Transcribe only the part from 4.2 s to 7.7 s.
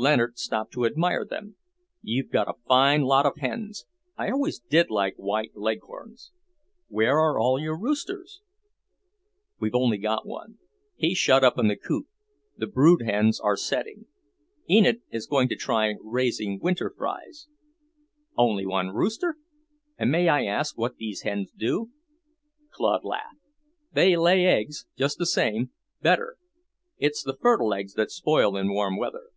always did like white leghorns. Where are all